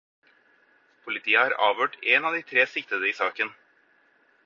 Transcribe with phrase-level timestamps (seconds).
[1.09, 3.57] Politiet har avhørt en av de tre siktede i saken.